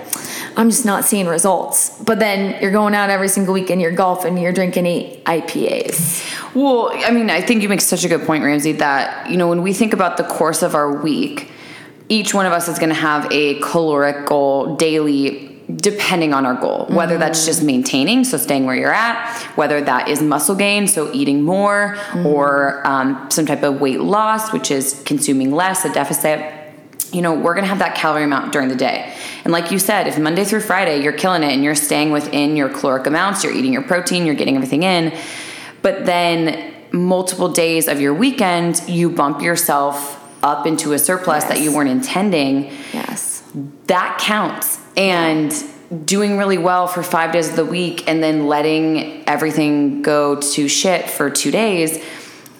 I'm 0.57 0.71
just 0.71 0.85
not 0.85 1.05
seeing 1.05 1.27
results. 1.27 1.97
But 2.03 2.19
then 2.19 2.61
you're 2.63 2.73
going 2.73 2.95
out 2.95 3.11
every 3.11 3.29
single 3.29 3.55
week 3.55 3.71
and 3.71 3.81
you're 3.81 3.93
golfing 3.93 4.35
and 4.35 4.43
you're 4.43 4.53
drinking 4.53 4.87
eight 4.87 5.25
IPAs. 5.25 6.55
Well, 6.55 6.91
I 6.93 7.11
mean, 7.11 7.31
I 7.31 7.41
think 7.41 7.63
you 7.63 7.69
make 7.69 7.81
such 7.81 8.05
a 8.05 8.09
good 8.09 8.23
point, 8.23 8.43
Ramsie, 8.43 8.79
that, 8.79 9.31
you 9.31 9.37
know, 9.37 9.49
when 9.49 9.63
we 9.63 9.73
think 9.73 9.93
about 9.93 10.17
the 10.17 10.25
course 10.25 10.63
of 10.63 10.75
our 10.75 11.01
week, 11.01 11.51
each 12.09 12.33
one 12.33 12.47
of 12.47 12.53
us 12.53 12.69
is 12.69 12.79
going 12.79 12.89
to 12.89 12.95
have 12.95 13.31
a 13.31 13.61
caloric 13.61 14.27
goal 14.27 14.77
daily 14.77 15.48
depending 15.77 16.33
on 16.33 16.47
our 16.47 16.55
goal 16.55 16.87
whether 16.89 17.19
that's 17.19 17.45
just 17.45 17.63
maintaining 17.63 18.25
so 18.25 18.39
staying 18.39 18.65
where 18.65 18.75
you're 18.75 18.95
at 18.95 19.37
whether 19.55 19.81
that 19.83 20.09
is 20.09 20.23
muscle 20.23 20.55
gain 20.55 20.89
so 20.89 21.13
eating 21.13 21.43
more 21.43 21.97
or 22.25 22.87
um, 22.87 23.31
some 23.31 23.45
type 23.45 23.63
of 23.63 23.81
weight 23.81 24.01
loss 24.01 24.53
which 24.53 24.71
is 24.71 25.03
consuming 25.05 25.53
less 25.53 25.85
a 25.85 25.93
deficit 25.93 26.55
you 27.13 27.23
know, 27.23 27.35
we're 27.35 27.55
gonna 27.55 27.67
have 27.67 27.79
that 27.79 27.95
calorie 27.95 28.25
amount 28.25 28.53
during 28.53 28.69
the 28.69 28.77
day. 28.77 29.15
And 29.45 29.53
like 29.53 29.71
you 29.71 29.79
said, 29.79 30.07
if 30.07 30.19
Monday 30.19 30.45
through 30.45 30.61
Friday 30.61 31.03
you're 31.03 31.13
killing 31.13 31.43
it 31.43 31.53
and 31.53 31.65
you're 31.65 31.75
staying 31.75 32.13
within 32.13 32.57
your 32.57 32.69
caloric 32.69 33.07
amounts, 33.07 33.45
you're 33.45 33.55
eating 33.55 33.73
your 33.73 33.83
protein, 33.83 34.27
you're 34.27 34.35
getting 34.35 34.57
everything 34.57 34.83
in, 34.83 35.17
but 35.83 36.05
then 36.05 36.75
multiple 36.93 37.49
days 37.49 37.89
of 37.89 38.01
your 38.01 38.15
weekend, 38.15 38.83
you 38.89 39.11
bump 39.11 39.43
yourself 39.43 40.17
up 40.43 40.67
into 40.67 40.93
a 40.93 40.99
surplus 40.99 41.45
that 41.45 41.61
you 41.61 41.75
weren't 41.75 41.91
intending, 41.91 42.65
Yes. 42.93 43.28
That 43.87 44.19
counts. 44.21 44.79
And 44.97 45.53
doing 46.05 46.37
really 46.37 46.59
well 46.59 46.87
for 46.87 47.03
five 47.03 47.33
days 47.33 47.49
of 47.49 47.57
the 47.57 47.65
week 47.65 48.07
and 48.09 48.23
then 48.23 48.47
letting 48.47 49.27
everything 49.27 50.03
go 50.03 50.41
to 50.41 50.69
shit 50.69 51.09
for 51.09 51.31
two 51.31 51.51
days, 51.51 52.03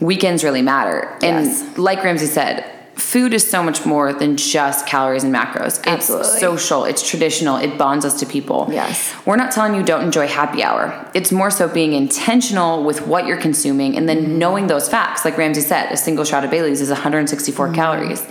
weekends 0.01 0.45
really 0.45 0.63
matter. 0.63 1.17
Yes. 1.21 1.63
And 1.63 1.79
like 1.79 2.01
Ramsie 2.01 2.27
said, 2.27 2.75
food 2.95 3.33
is 3.33 3.49
so 3.49 3.63
much 3.63 3.87
more 3.87 4.13
than 4.13 4.37
just 4.37 4.87
calories 4.87 5.25
and 5.25 5.35
macros. 5.35 5.83
Absolutely. 5.85 6.29
It's 6.29 6.41
social, 6.41 6.85
it's 6.85 7.09
traditional, 7.09 7.57
it 7.57 7.79
bonds 7.79 8.05
us 8.05 8.19
to 8.21 8.27
people. 8.27 8.69
Yes. 8.71 9.15
We're 9.25 9.37
not 9.37 9.53
telling 9.53 9.75
you 9.75 9.83
don't 9.83 10.03
enjoy 10.03 10.27
happy 10.27 10.63
hour. 10.63 11.11
It's 11.15 11.31
more 11.31 11.51
so 11.51 11.69
being 11.69 11.93
intentional 11.93 12.83
with 12.83 13.07
what 13.07 13.27
you're 13.27 13.41
consuming 13.41 13.97
and 13.97 14.09
then 14.09 14.23
mm-hmm. 14.23 14.39
knowing 14.39 14.67
those 14.67 14.89
facts. 14.89 15.25
Like 15.25 15.37
Ramsie 15.37 15.63
said, 15.63 15.93
a 15.93 15.97
single 15.97 16.25
shot 16.25 16.45
of 16.45 16.51
Bailey's 16.51 16.81
is 16.81 16.89
164 16.89 17.67
mm-hmm. 17.67 17.75
calories. 17.75 18.27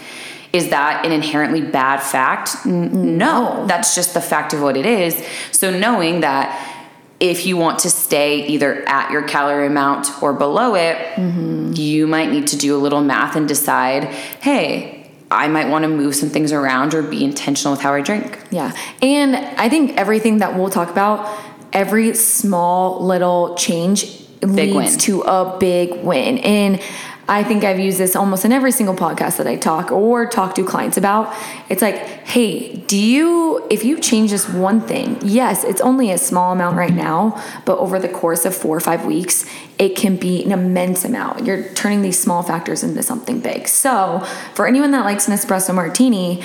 Is 0.53 0.69
that 0.69 1.05
an 1.05 1.11
inherently 1.11 1.61
bad 1.61 2.01
fact? 2.01 2.49
Mm-hmm. 2.49 3.17
No, 3.17 3.65
that's 3.67 3.95
just 3.95 4.13
the 4.13 4.21
fact 4.21 4.53
of 4.53 4.61
what 4.61 4.77
it 4.77 4.85
is. 4.85 5.21
So 5.51 5.77
knowing 5.77 6.21
that 6.21 6.75
if 7.19 7.45
you 7.45 7.57
want 7.57 7.79
to 7.79 7.89
stay 7.89 8.45
either 8.47 8.87
at 8.87 9.11
your 9.11 9.23
calorie 9.23 9.67
amount 9.67 10.21
or 10.21 10.33
below 10.33 10.75
it, 10.75 10.97
mm-hmm. 11.15 11.73
you 11.73 12.07
might 12.07 12.31
need 12.31 12.47
to 12.47 12.57
do 12.57 12.75
a 12.75 12.79
little 12.79 13.01
math 13.01 13.35
and 13.35 13.47
decide, 13.47 14.05
hey, 14.05 15.11
I 15.29 15.47
might 15.47 15.67
want 15.67 15.83
to 15.83 15.89
move 15.89 16.15
some 16.15 16.29
things 16.29 16.51
around 16.51 16.93
or 16.93 17.01
be 17.01 17.23
intentional 17.23 17.73
with 17.73 17.81
how 17.81 17.93
I 17.93 18.01
drink. 18.01 18.39
Yeah. 18.51 18.75
And 19.01 19.35
I 19.35 19.67
think 19.67 19.97
everything 19.97 20.37
that 20.37 20.55
we'll 20.55 20.69
talk 20.69 20.89
about, 20.89 21.27
every 21.73 22.13
small 22.13 23.03
little 23.03 23.55
change 23.55 24.23
leads 24.41 24.75
win. 24.75 24.99
to 24.99 25.21
a 25.21 25.57
big 25.59 26.03
win. 26.03 26.37
And 26.37 26.81
I 27.29 27.43
think 27.43 27.65
I've 27.65 27.79
used 27.79 27.97
this 27.97 28.15
almost 28.15 28.45
in 28.45 28.53
every 28.53 28.71
single 28.71 28.95
podcast 28.95 29.37
that 29.37 29.47
I 29.47 29.57
talk 29.57 29.91
or 29.91 30.25
talk 30.27 30.55
to 30.55 30.63
clients 30.63 30.95
about. 30.95 31.35
It's 31.67 31.81
like, 31.81 31.95
hey, 31.95 32.77
do 32.87 32.97
you, 32.97 33.67
if 33.69 33.83
you 33.83 33.99
change 33.99 34.31
this 34.31 34.47
one 34.47 34.79
thing, 34.79 35.19
yes, 35.21 35.65
it's 35.65 35.81
only 35.81 36.11
a 36.11 36.17
small 36.17 36.53
amount 36.53 36.77
right 36.77 36.93
now, 36.93 37.41
but 37.65 37.77
over 37.79 37.99
the 37.99 38.07
course 38.07 38.45
of 38.45 38.55
four 38.55 38.77
or 38.77 38.79
five 38.79 39.05
weeks, 39.05 39.45
it 39.77 39.97
can 39.97 40.15
be 40.15 40.43
an 40.45 40.53
immense 40.53 41.03
amount. 41.03 41.45
You're 41.45 41.67
turning 41.73 42.01
these 42.01 42.17
small 42.17 42.43
factors 42.43 42.81
into 42.81 43.03
something 43.03 43.41
big. 43.41 43.67
So, 43.67 44.25
for 44.53 44.65
anyone 44.65 44.91
that 44.91 45.03
likes 45.03 45.27
an 45.27 45.33
espresso 45.33 45.75
martini, 45.75 46.41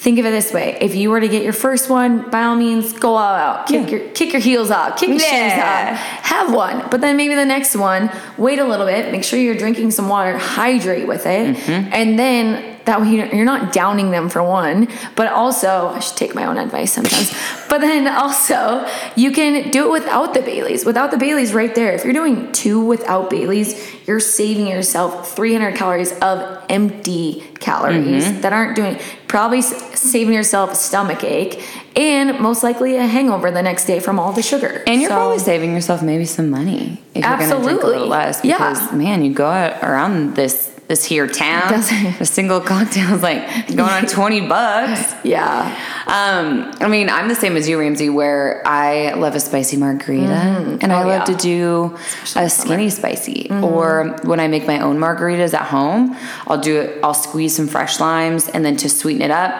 Think 0.00 0.18
of 0.18 0.24
it 0.24 0.30
this 0.30 0.50
way: 0.52 0.78
if 0.80 0.94
you 0.94 1.10
were 1.10 1.20
to 1.20 1.28
get 1.28 1.42
your 1.42 1.52
first 1.52 1.90
one, 1.90 2.30
by 2.30 2.44
all 2.44 2.56
means, 2.56 2.94
go 2.94 3.10
all 3.16 3.34
out, 3.34 3.66
kick 3.66 3.90
Yeah. 3.90 3.98
your 3.98 4.08
kick 4.18 4.32
your 4.32 4.40
heels 4.40 4.70
up, 4.70 4.96
kick 4.96 5.10
your 5.10 5.18
shoes 5.18 5.30
Yeah. 5.30 5.90
up, 5.92 5.98
have 6.24 6.54
one. 6.54 6.84
But 6.90 7.02
then 7.02 7.18
maybe 7.18 7.34
the 7.34 7.44
next 7.44 7.76
one, 7.76 8.10
wait 8.38 8.58
a 8.58 8.64
little 8.64 8.86
bit, 8.86 9.12
make 9.12 9.24
sure 9.24 9.38
you're 9.38 9.54
drinking 9.64 9.90
some 9.90 10.08
water, 10.08 10.38
hydrate 10.38 11.06
with 11.06 11.26
it, 11.26 11.54
Mm-hmm. 11.56 11.92
and 11.92 12.18
then 12.18 12.64
that 12.90 13.00
way 13.00 13.10
you're 13.38 13.44
not 13.54 13.72
downing 13.72 14.10
them 14.10 14.28
for 14.28 14.42
one, 14.42 14.88
but 15.16 15.26
also 15.42 15.68
I 15.96 16.00
should 16.04 16.16
take 16.16 16.34
my 16.34 16.44
own 16.50 16.58
advice 16.58 16.92
sometimes. 16.98 17.28
but 17.68 17.78
then 17.80 18.02
also 18.24 18.86
you 19.16 19.30
can 19.38 19.70
do 19.70 19.80
it 19.88 19.92
without 19.98 20.34
the 20.34 20.42
Baileys. 20.50 20.84
Without 20.84 21.10
the 21.14 21.16
Baileys, 21.24 21.50
right 21.54 21.74
there. 21.74 21.92
If 21.96 22.04
you're 22.04 22.12
doing 22.22 22.50
two 22.52 22.78
without 22.94 23.30
Baileys, 23.30 23.68
you're 24.06 24.20
saving 24.20 24.66
yourself 24.66 25.10
300 25.36 25.76
calories 25.76 26.12
of 26.30 26.36
empty 26.68 27.44
calories 27.60 28.24
Mm-hmm. 28.24 28.40
that 28.42 28.52
aren't 28.52 28.74
doing 28.76 28.98
probably 29.28 29.62
saving 29.62 30.34
yourself 30.34 30.72
a 30.72 30.74
stomach 30.74 31.22
ache 31.22 31.62
and 31.96 32.38
most 32.40 32.62
likely 32.62 32.96
a 32.96 33.06
hangover 33.06 33.50
the 33.50 33.62
next 33.62 33.84
day 33.86 34.00
from 34.00 34.18
all 34.18 34.32
the 34.32 34.42
sugar. 34.42 34.82
And 34.86 35.00
you're 35.00 35.10
So- 35.10 35.16
probably 35.16 35.38
saving 35.38 35.72
yourself 35.74 36.02
maybe 36.02 36.24
some 36.24 36.48
money 36.50 37.00
if 37.14 37.22
you're 37.24 37.36
going 37.36 37.50
to 37.50 37.62
drink 37.62 37.82
a 37.82 37.86
little 37.86 38.08
less. 38.08 38.40
Yeah. 38.42 38.56
Because 38.58 38.92
man, 38.92 39.22
you 39.24 39.32
go 39.32 39.46
out 39.46 39.74
around 39.82 40.34
this 40.34 40.56
this 40.90 41.04
here 41.04 41.28
town, 41.28 41.70
Doesn't- 41.70 42.20
a 42.20 42.24
single 42.24 42.60
cocktail 42.60 43.14
is 43.14 43.22
like 43.22 43.68
going 43.68 43.80
on 43.98 44.06
twenty 44.06 44.40
bucks. 44.54 45.14
yeah. 45.22 45.78
Um, 46.08 46.72
I 46.80 46.88
mean, 46.88 47.08
I'm 47.08 47.28
the 47.28 47.36
same 47.36 47.56
as 47.56 47.68
you, 47.68 47.78
Ramsie, 47.78 48.12
where 48.12 48.60
I 48.66 49.12
love 49.14 49.36
a 49.36 49.40
spicy 49.40 49.76
margarita, 49.76 50.78
and 50.82 50.92
I 50.92 51.02
Oh, 51.04 51.06
love 51.06 51.28
yeah. 51.28 51.32
to 51.32 51.34
do 51.36 51.96
a 52.34 52.50
skinny 52.50 52.90
spicy. 52.90 53.48
Or 53.62 54.16
when 54.24 54.40
I 54.40 54.48
make 54.48 54.66
my 54.66 54.80
own 54.80 54.98
margaritas 54.98 55.54
at 55.54 55.66
home, 55.68 56.16
I'll 56.48 56.58
do 56.60 56.80
it. 56.80 56.98
I'll 57.04 57.14
squeeze 57.14 57.54
some 57.54 57.68
fresh 57.68 58.00
limes, 58.00 58.48
and 58.48 58.64
then 58.64 58.76
to 58.78 58.88
sweeten 58.90 59.22
it 59.22 59.30
up. 59.30 59.54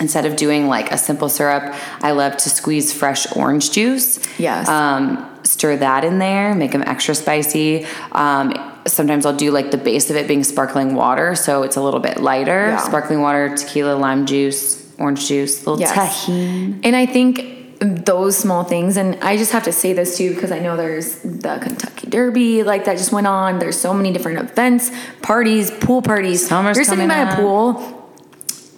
Instead 0.00 0.26
of 0.26 0.34
doing 0.34 0.66
like 0.66 0.90
a 0.90 0.98
simple 0.98 1.28
syrup, 1.28 1.72
I 2.02 2.10
love 2.10 2.36
to 2.38 2.50
squeeze 2.50 2.92
fresh 2.92 3.24
orange 3.36 3.70
juice. 3.70 4.18
Yes. 4.36 4.66
Um, 4.68 5.24
stir 5.46 5.76
that 5.76 6.04
in 6.04 6.18
there, 6.18 6.54
make 6.54 6.72
them 6.72 6.82
extra 6.82 7.14
spicy. 7.14 7.86
Um, 8.12 8.54
sometimes 8.86 9.26
I'll 9.26 9.36
do 9.36 9.50
like 9.50 9.70
the 9.70 9.78
base 9.78 10.10
of 10.10 10.16
it 10.16 10.28
being 10.28 10.44
sparkling 10.44 10.94
water, 10.94 11.34
so 11.34 11.62
it's 11.62 11.76
a 11.76 11.82
little 11.82 12.00
bit 12.00 12.20
lighter. 12.20 12.68
Yeah. 12.68 12.78
Sparkling 12.78 13.20
water, 13.20 13.56
tequila, 13.56 13.96
lime 13.96 14.26
juice, 14.26 14.86
orange 14.98 15.26
juice, 15.28 15.66
little 15.66 15.80
Yes. 15.80 16.26
Tajín. 16.26 16.80
And 16.84 16.96
I 16.96 17.06
think 17.06 17.54
those 17.80 18.36
small 18.36 18.64
things, 18.64 18.96
and 18.96 19.16
I 19.22 19.36
just 19.36 19.52
have 19.52 19.64
to 19.64 19.72
say 19.72 19.92
this 19.92 20.16
too 20.16 20.34
because 20.34 20.50
I 20.50 20.58
know 20.60 20.76
there's 20.76 21.16
the 21.16 21.58
Kentucky 21.60 22.08
Derby, 22.08 22.62
like 22.62 22.84
that 22.86 22.96
just 22.96 23.12
went 23.12 23.26
on. 23.26 23.58
There's 23.58 23.78
so 23.78 23.92
many 23.92 24.12
different 24.12 24.38
events, 24.38 24.90
parties, 25.22 25.70
pool 25.70 26.02
parties. 26.02 26.46
Summer's 26.46 26.76
You're 26.76 26.84
sitting 26.84 27.08
by 27.08 27.18
a 27.18 27.36
pool, 27.36 28.10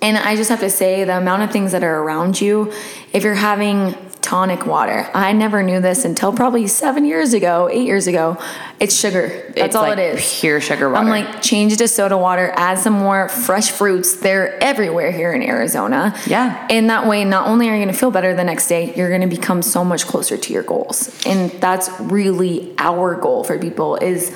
and 0.02 0.18
I 0.18 0.36
just 0.36 0.50
have 0.50 0.60
to 0.60 0.70
say 0.70 1.04
the 1.04 1.16
amount 1.16 1.42
of 1.42 1.52
things 1.52 1.72
that 1.72 1.84
are 1.84 2.02
around 2.02 2.40
you. 2.40 2.72
If 3.12 3.22
you're 3.22 3.34
having 3.34 3.94
tonic 4.22 4.66
water, 4.66 5.08
I 5.14 5.32
never 5.32 5.62
knew 5.62 5.80
this 5.80 6.04
until 6.04 6.32
probably 6.32 6.66
seven 6.66 7.04
years 7.04 7.32
ago, 7.32 7.68
eight 7.70 7.86
years 7.86 8.06
ago. 8.06 8.36
It's 8.80 8.94
sugar. 8.98 9.28
That's 9.28 9.68
It's 9.68 9.76
all 9.76 9.82
like 9.82 9.98
it 9.98 10.16
is. 10.16 10.40
Pure 10.40 10.60
sugar 10.60 10.90
water. 10.90 11.02
I'm 11.02 11.08
like, 11.08 11.42
change 11.42 11.72
it 11.72 11.78
to 11.78 11.88
soda 11.88 12.16
water, 12.16 12.52
add 12.56 12.78
some 12.78 12.92
more 12.92 13.28
fresh 13.28 13.70
fruits. 13.70 14.16
They're 14.16 14.62
everywhere 14.62 15.10
here 15.10 15.32
in 15.32 15.42
Arizona. 15.42 16.14
Yeah. 16.26 16.66
In 16.70 16.88
that 16.88 17.06
way, 17.06 17.24
not 17.24 17.48
only 17.48 17.68
are 17.68 17.74
you 17.74 17.82
going 17.82 17.92
to 17.92 17.98
feel 17.98 18.10
better 18.10 18.34
the 18.34 18.44
next 18.44 18.68
day, 18.68 18.94
you're 18.94 19.08
going 19.08 19.28
to 19.28 19.34
become 19.34 19.62
so 19.62 19.84
much 19.84 20.06
closer 20.06 20.36
to 20.36 20.52
your 20.52 20.62
goals. 20.62 21.14
And 21.26 21.50
that's 21.52 21.88
really 22.00 22.74
our 22.78 23.14
goal 23.14 23.44
for 23.44 23.58
people 23.58 23.96
is 23.96 24.30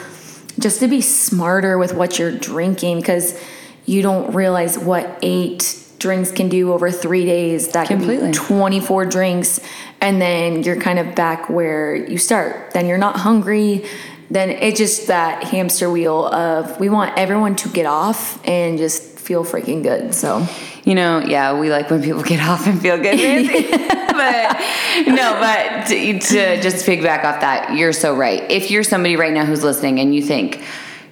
just 0.58 0.80
to 0.80 0.88
be 0.88 1.00
smarter 1.00 1.78
with 1.78 1.94
what 1.94 2.18
you're 2.18 2.36
drinking 2.36 2.98
because 2.98 3.38
you 3.84 4.02
don't 4.02 4.34
realize 4.34 4.78
what 4.78 5.18
eight 5.22 5.81
drinks 6.02 6.30
can 6.30 6.48
do 6.48 6.72
over 6.72 6.90
three 6.90 7.24
days. 7.24 7.68
That 7.68 7.86
can 7.86 8.06
be 8.06 8.32
24 8.32 9.06
drinks. 9.06 9.60
And 10.00 10.20
then 10.20 10.62
you're 10.64 10.80
kind 10.80 10.98
of 10.98 11.14
back 11.14 11.48
where 11.48 11.94
you 11.94 12.18
start. 12.18 12.72
Then 12.72 12.86
you're 12.86 12.98
not 12.98 13.16
hungry. 13.16 13.86
Then 14.30 14.50
it's 14.50 14.78
just 14.78 15.06
that 15.06 15.44
hamster 15.44 15.88
wheel 15.90 16.26
of 16.26 16.78
we 16.80 16.88
want 16.88 17.16
everyone 17.16 17.54
to 17.56 17.68
get 17.68 17.86
off 17.86 18.44
and 18.46 18.78
just 18.78 19.18
feel 19.18 19.44
freaking 19.44 19.82
good. 19.82 20.14
So 20.14 20.46
You 20.84 20.96
know, 20.96 21.20
yeah, 21.20 21.58
we 21.58 21.70
like 21.70 21.90
when 21.90 22.02
people 22.02 22.22
get 22.34 22.40
off 22.42 22.66
and 22.66 22.80
feel 22.80 22.96
good, 22.96 23.16
but 23.78 24.58
no, 25.06 25.36
but 25.40 25.86
to, 25.86 26.18
to 26.18 26.60
just 26.60 26.84
piggyback 26.84 27.24
off 27.24 27.40
that, 27.40 27.76
you're 27.76 27.92
so 27.92 28.14
right. 28.14 28.50
If 28.50 28.70
you're 28.70 28.82
somebody 28.82 29.16
right 29.16 29.32
now 29.32 29.44
who's 29.44 29.62
listening 29.62 30.00
and 30.00 30.14
you 30.14 30.22
think, 30.22 30.62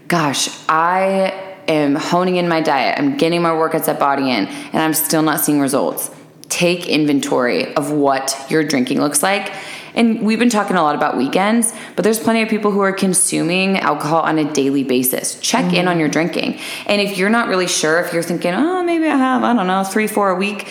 gosh, 0.08 0.48
I 0.68 1.49
am 1.70 1.94
honing 1.94 2.36
in 2.36 2.48
my 2.48 2.60
diet, 2.60 2.98
I'm 2.98 3.16
getting 3.16 3.42
my 3.42 3.50
workouts 3.50 3.88
at 3.88 3.98
Body 3.98 4.30
In, 4.30 4.46
and 4.46 4.82
I'm 4.82 4.94
still 4.94 5.22
not 5.22 5.40
seeing 5.40 5.60
results, 5.60 6.10
take 6.48 6.86
inventory 6.86 7.74
of 7.74 7.90
what 7.90 8.36
your 8.48 8.64
drinking 8.64 9.00
looks 9.00 9.22
like. 9.22 9.52
And 9.94 10.22
we've 10.22 10.38
been 10.38 10.50
talking 10.50 10.76
a 10.76 10.82
lot 10.82 10.94
about 10.94 11.16
weekends, 11.16 11.72
but 11.96 12.02
there's 12.02 12.20
plenty 12.20 12.42
of 12.42 12.48
people 12.48 12.70
who 12.70 12.80
are 12.80 12.92
consuming 12.92 13.78
alcohol 13.78 14.20
on 14.20 14.38
a 14.38 14.52
daily 14.52 14.84
basis. 14.84 15.38
Check 15.40 15.72
in 15.72 15.88
on 15.88 15.98
your 15.98 16.08
drinking. 16.08 16.60
And 16.86 17.00
if 17.00 17.18
you're 17.18 17.30
not 17.30 17.48
really 17.48 17.66
sure, 17.66 18.00
if 18.00 18.12
you're 18.12 18.22
thinking, 18.22 18.54
oh, 18.54 18.84
maybe 18.84 19.08
I 19.08 19.16
have, 19.16 19.42
I 19.42 19.52
don't 19.52 19.66
know, 19.66 19.82
three, 19.82 20.06
four 20.06 20.30
a 20.30 20.36
week, 20.36 20.68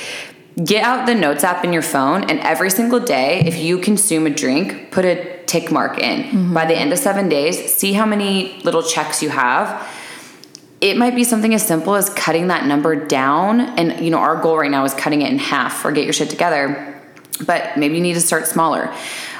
get 0.63 0.83
out 0.83 1.05
the 1.05 1.15
notes 1.15 1.43
app 1.43 1.65
in 1.65 1.73
your 1.73 1.81
phone. 1.81 2.29
And 2.29 2.39
every 2.39 2.69
single 2.69 2.99
day, 3.01 3.41
if 3.45 3.57
you 3.57 3.77
consume 3.79 4.25
a 4.25 4.29
drink, 4.29 4.91
put 4.91 5.03
a 5.03 5.43
tick 5.45 5.69
mark 5.69 5.97
in. 5.99 6.23
Mm-hmm. 6.23 6.53
By 6.53 6.65
the 6.65 6.75
end 6.75 6.93
of 6.93 6.99
seven 6.99 7.27
days, 7.27 7.73
see 7.73 7.93
how 7.93 8.05
many 8.05 8.61
little 8.63 8.83
checks 8.83 9.21
you 9.21 9.29
have 9.29 9.85
it 10.81 10.95
might 10.97 11.13
be 11.15 11.23
something 11.23 11.53
as 11.53 11.65
simple 11.65 11.95
as 11.95 12.09
cutting 12.11 12.47
that 12.47 12.65
number 12.65 12.95
down 12.95 13.59
and 13.61 14.03
you 14.03 14.11
know 14.11 14.17
our 14.19 14.35
goal 14.41 14.57
right 14.57 14.71
now 14.71 14.83
is 14.85 14.93
cutting 14.93 15.21
it 15.21 15.31
in 15.31 15.37
half 15.37 15.83
or 15.85 15.91
get 15.91 16.03
your 16.05 16.13
shit 16.13 16.29
together 16.29 16.95
but 17.45 17.77
maybe 17.77 17.95
you 17.95 18.01
need 18.01 18.13
to 18.15 18.21
start 18.21 18.47
smaller 18.47 18.93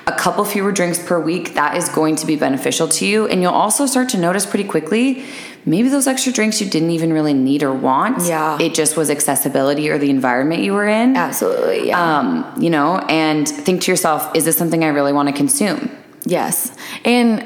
a 0.08 0.12
couple 0.14 0.44
fewer 0.46 0.72
drinks 0.72 0.98
per 1.06 1.20
week 1.20 1.54
that 1.54 1.76
is 1.78 1.88
going 1.90 2.16
to 2.16 2.26
be 2.26 2.36
beneficial 2.36 2.88
to 2.88 3.06
you 3.06 3.28
and 3.28 3.42
you'll 3.42 3.52
also 3.54 3.86
start 3.86 4.10
to 4.10 4.18
notice 4.18 4.46
pretty 4.46 4.64
quickly 4.68 5.24
maybe 5.66 5.90
those 5.90 6.08
extra 6.08 6.32
drinks 6.32 6.60
you 6.62 6.70
didn't 6.70 6.90
even 6.90 7.12
really 7.14 7.34
need 7.34 7.62
or 7.64 7.74
want 7.74 8.24
Yeah. 8.26 8.58
it 8.60 8.74
just 8.74 8.98
was 8.98 9.10
accessibility 9.10 9.90
or 9.90 9.98
the 9.98 10.10
environment 10.10 10.62
you 10.64 10.74
were 10.74 10.88
in 10.88 11.16
absolutely, 11.16 11.88
yeah. 11.88 12.20
um, 12.20 12.54
you 12.62 12.70
know 12.70 12.98
and 13.10 13.48
think 13.48 13.82
to 13.84 13.92
yourself 13.92 14.34
is 14.36 14.46
this 14.46 14.58
something 14.58 14.84
i 14.84 14.88
really 14.88 15.14
want 15.14 15.28
to 15.30 15.34
consume 15.36 15.90
Yes. 16.26 16.76
And 17.06 17.46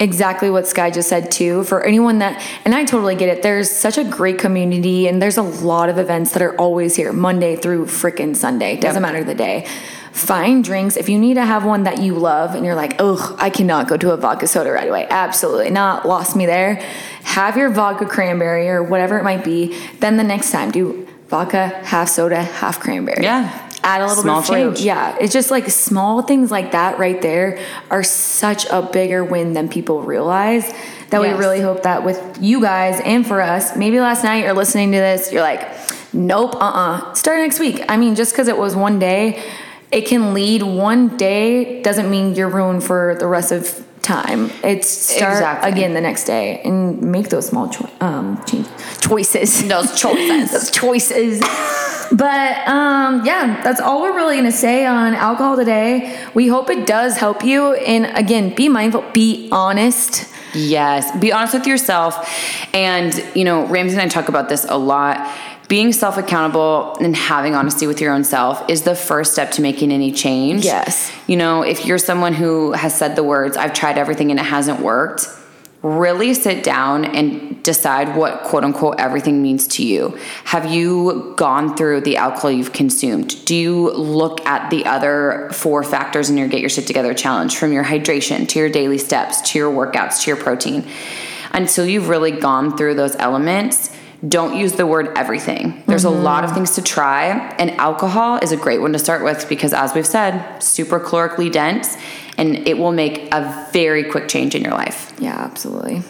exactly 0.00 0.50
what 0.50 0.66
Skye 0.66 0.90
just 0.90 1.08
said 1.08 1.30
too. 1.30 1.62
For 1.64 1.84
anyone 1.84 2.18
that, 2.18 2.42
and 2.64 2.74
I 2.74 2.84
totally 2.84 3.14
get 3.14 3.28
it, 3.28 3.42
there's 3.42 3.70
such 3.70 3.98
a 3.98 4.04
great 4.04 4.38
community 4.38 5.06
and 5.06 5.22
there's 5.22 5.36
a 5.36 5.42
lot 5.42 5.88
of 5.88 5.98
events 5.98 6.32
that 6.32 6.42
are 6.42 6.56
always 6.56 6.96
here, 6.96 7.12
Monday 7.12 7.54
through 7.54 7.86
freaking 7.86 8.34
Sunday. 8.34 8.76
Doesn't 8.76 9.02
matter 9.02 9.22
the 9.22 9.34
day. 9.34 9.66
Find 10.12 10.64
drinks. 10.64 10.96
If 10.96 11.08
you 11.08 11.18
need 11.18 11.34
to 11.34 11.44
have 11.44 11.64
one 11.64 11.84
that 11.84 11.98
you 11.98 12.14
love 12.14 12.56
and 12.56 12.64
you're 12.64 12.74
like, 12.74 12.96
oh, 12.98 13.36
I 13.38 13.48
cannot 13.48 13.86
go 13.86 13.96
to 13.96 14.10
a 14.10 14.16
vodka 14.16 14.48
soda 14.48 14.72
right 14.72 14.88
away. 14.88 15.06
Absolutely 15.08 15.70
not. 15.70 16.06
Lost 16.06 16.34
me 16.34 16.46
there. 16.46 16.76
Have 17.22 17.56
your 17.56 17.70
vodka 17.70 18.06
cranberry 18.06 18.68
or 18.68 18.82
whatever 18.82 19.18
it 19.18 19.22
might 19.22 19.44
be. 19.44 19.78
Then 20.00 20.16
the 20.16 20.24
next 20.24 20.50
time, 20.50 20.72
do 20.72 21.06
vodka, 21.28 21.68
half 21.84 22.08
soda, 22.08 22.42
half 22.42 22.80
cranberry. 22.80 23.22
Yeah. 23.22 23.69
Add 23.90 24.00
a 24.02 24.06
little 24.06 24.22
Small 24.22 24.40
bit 24.42 24.66
of 24.66 24.74
change. 24.74 24.80
Yeah, 24.86 25.16
it's 25.20 25.32
just 25.32 25.50
like 25.50 25.68
small 25.70 26.22
things 26.22 26.50
like 26.50 26.72
that 26.72 26.98
right 26.98 27.20
there 27.20 27.58
are 27.90 28.02
such 28.02 28.66
a 28.70 28.82
bigger 28.82 29.24
win 29.24 29.52
than 29.54 29.68
people 29.68 30.02
realize. 30.02 30.64
That 31.10 31.20
Yes. 31.22 31.34
we 31.36 31.38
really 31.44 31.60
hope 31.60 31.82
that 31.82 32.04
with 32.04 32.38
you 32.40 32.60
guys 32.60 33.00
and 33.04 33.26
for 33.26 33.40
us, 33.40 33.74
maybe 33.76 33.98
last 34.00 34.22
night 34.22 34.44
you're 34.44 34.52
listening 34.54 34.92
to 34.92 34.98
this, 34.98 35.32
you're 35.32 35.42
like, 35.42 35.66
nope, 36.12 36.54
uh 36.54 36.58
uh 36.58 37.14
Start 37.14 37.38
next 37.40 37.58
week. 37.58 37.84
I 37.88 37.96
mean, 37.96 38.14
just 38.14 38.32
because 38.32 38.46
it 38.48 38.56
was 38.56 38.76
one 38.76 38.98
day, 39.00 39.42
it 39.90 40.06
can 40.06 40.34
lead 40.34 40.62
one 40.62 41.16
day 41.16 41.82
doesn't 41.82 42.08
mean 42.08 42.34
you're 42.36 42.48
ruined 42.48 42.84
for 42.84 43.16
the 43.18 43.26
rest 43.26 43.50
of 43.50 43.84
time. 44.02 44.50
It's 44.62 44.88
start 44.88 45.32
Exactly. 45.32 45.70
again 45.72 45.94
the 45.94 46.00
next 46.00 46.24
day 46.24 46.60
and 46.64 47.02
make 47.02 47.28
those 47.28 47.46
small 47.48 47.68
cho- 47.68 47.90
um, 48.00 48.40
change- 48.46 48.68
choices. 49.00 49.66
Those 49.68 49.90
choices. 50.00 50.50
those 50.54 50.70
choices. 50.70 51.42
But 52.12 52.66
um, 52.68 53.24
yeah, 53.24 53.60
that's 53.62 53.80
all 53.80 54.02
we're 54.02 54.14
really 54.14 54.36
gonna 54.36 54.52
say 54.52 54.84
on 54.86 55.14
alcohol 55.14 55.56
today. 55.56 56.18
We 56.34 56.48
hope 56.48 56.70
it 56.70 56.86
does 56.86 57.16
help 57.16 57.44
you. 57.44 57.74
And 57.74 58.06
again, 58.16 58.54
be 58.54 58.68
mindful, 58.68 59.04
be 59.12 59.48
honest. 59.52 60.28
Yes. 60.54 61.16
Be 61.18 61.32
honest 61.32 61.54
with 61.54 61.66
yourself. 61.66 62.28
And, 62.74 63.14
you 63.34 63.44
know, 63.44 63.66
Ramsie 63.66 63.92
and 63.92 64.00
I 64.00 64.08
talk 64.08 64.28
about 64.28 64.48
this 64.48 64.64
a 64.68 64.76
lot. 64.76 65.30
Being 65.68 65.92
self 65.92 66.18
accountable 66.18 66.96
and 66.98 67.14
having 67.14 67.54
honesty 67.54 67.86
with 67.86 68.00
your 68.00 68.12
own 68.12 68.24
self 68.24 68.68
is 68.68 68.82
the 68.82 68.96
first 68.96 69.32
step 69.32 69.52
to 69.52 69.62
making 69.62 69.92
any 69.92 70.10
change. 70.10 70.64
Yes. 70.64 71.12
You 71.28 71.36
know, 71.36 71.62
if 71.62 71.86
you're 71.86 71.98
someone 71.98 72.32
who 72.32 72.72
has 72.72 72.92
said 72.92 73.14
the 73.14 73.22
words, 73.22 73.56
I've 73.56 73.72
tried 73.72 73.96
everything 73.96 74.32
and 74.32 74.40
it 74.40 74.46
hasn't 74.46 74.80
worked, 74.80 75.28
really 75.82 76.34
sit 76.34 76.62
down 76.62 77.04
and 77.04 77.62
decide 77.62 78.14
what 78.16 78.42
quote 78.42 78.64
unquote 78.64 78.96
everything 78.98 79.42
means 79.42 79.66
to 79.66 79.86
you. 79.86 80.18
Have 80.44 80.70
you 80.70 81.34
gone 81.36 81.76
through 81.76 82.02
the 82.02 82.16
alcohol 82.16 82.50
you've 82.50 82.72
consumed? 82.72 83.44
Do 83.46 83.54
you 83.54 83.90
look 83.92 84.44
at 84.46 84.70
the 84.70 84.84
other 84.86 85.48
four 85.52 85.82
factors 85.82 86.28
in 86.28 86.36
your 86.36 86.48
Get 86.48 86.60
Your 86.60 86.68
Shit 86.68 86.86
Together 86.86 87.14
challenge 87.14 87.56
from 87.56 87.72
your 87.72 87.84
hydration 87.84 88.46
to 88.48 88.58
your 88.58 88.68
daily 88.68 88.98
steps 88.98 89.40
to 89.52 89.58
your 89.58 89.72
workouts 89.72 90.22
to 90.22 90.30
your 90.30 90.36
protein? 90.36 90.86
Until 91.52 91.86
you've 91.86 92.08
really 92.08 92.30
gone 92.30 92.76
through 92.76 92.94
those 92.94 93.16
elements, 93.16 93.90
don't 94.28 94.56
use 94.56 94.74
the 94.74 94.86
word 94.86 95.16
everything. 95.16 95.82
There's 95.86 96.04
a 96.04 96.10
lot 96.10 96.44
of 96.44 96.50
mm-hmm. 96.50 96.58
things 96.58 96.74
to 96.74 96.82
try, 96.82 97.54
and 97.58 97.70
alcohol 97.72 98.36
is 98.36 98.52
a 98.52 98.56
great 98.56 98.80
one 98.80 98.92
to 98.92 98.98
start 98.98 99.24
with 99.24 99.48
because, 99.48 99.72
as 99.72 99.94
we've 99.94 100.06
said, 100.06 100.60
super 100.60 101.00
calorically 101.00 101.50
dense 101.50 101.96
and 102.40 102.66
it 102.66 102.78
will 102.78 102.90
make 102.90 103.32
a 103.32 103.68
very 103.70 104.02
quick 104.02 104.26
change 104.26 104.54
in 104.54 104.62
your 104.62 104.72
life. 104.72 105.12
Yeah, 105.18 105.36
absolutely. 105.38 106.02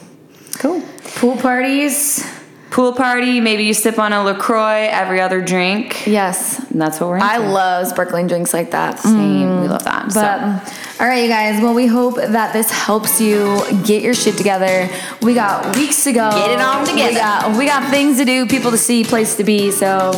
Cool. 0.58 0.80
Pool 1.16 1.37
parties. 1.37 2.25
Pool 2.70 2.92
party, 2.92 3.40
maybe 3.40 3.64
you 3.64 3.75
sip 3.75 3.99
on 3.99 4.12
a 4.12 4.22
LaCroix 4.22 4.87
every 4.92 5.20
other 5.20 5.40
drink. 5.40 6.06
Yes. 6.06 6.60
And 6.70 6.80
that's 6.80 7.00
what 7.00 7.08
we're 7.08 7.16
into. 7.16 7.26
I 7.26 7.38
love 7.38 7.88
sparkling 7.88 8.28
drinks 8.28 8.54
like 8.54 8.70
that. 8.70 9.00
Same. 9.00 9.62
We 9.62 9.66
love 9.66 9.82
that. 9.82 10.04
But 10.14 10.68
so. 10.68 11.02
all 11.02 11.08
right, 11.08 11.25
you 11.25 11.28
guys. 11.28 11.60
Well, 11.60 11.75
we 11.75 11.88
hope 11.88 12.14
that 12.14 12.52
this 12.52 12.70
helps 12.70 13.20
you 13.20 13.60
get 13.84 14.04
your 14.04 14.14
shit 14.14 14.37
together. 14.37 14.88
We 15.20 15.34
got 15.34 15.75
weeks 15.75 16.04
to 16.04 16.12
go. 16.12 16.30
Get 16.30 16.52
it 16.52 16.60
on 16.60 16.87
together. 16.87 17.08
We 17.08 17.14
got 17.16 17.58
we 17.58 17.66
got 17.66 17.90
things 17.90 18.18
to 18.18 18.25
do, 18.25 18.46
people 18.46 18.70
to 18.70 18.78
see, 18.78 19.02
place 19.02 19.34
to 19.34 19.42
be. 19.42 19.72
So 19.72 20.12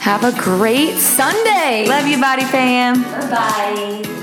have 0.00 0.24
a 0.24 0.32
great 0.42 0.96
Sunday. 0.96 1.86
Love 1.86 2.08
you, 2.08 2.20
body 2.20 2.42
fam. 2.42 3.00
Bye. 3.30 4.19